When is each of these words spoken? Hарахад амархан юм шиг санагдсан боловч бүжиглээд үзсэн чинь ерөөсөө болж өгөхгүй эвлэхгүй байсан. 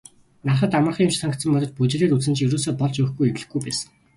Hарахад 0.43 0.71
амархан 0.79 1.03
юм 1.07 1.11
шиг 1.13 1.21
санагдсан 1.21 1.49
боловч 1.53 1.71
бүжиглээд 1.75 2.15
үзсэн 2.17 2.35
чинь 2.35 2.47
ерөөсөө 2.47 2.73
болж 2.79 2.95
өгөхгүй 3.01 3.25
эвлэхгүй 3.31 3.61
байсан. 3.63 3.87